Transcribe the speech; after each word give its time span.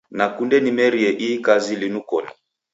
Nakunde 0.17 0.57
nimerie 0.61 1.09
ihi 1.23 1.35
kazi 1.45 1.73
linu 1.81 1.99
koni. 2.09 2.31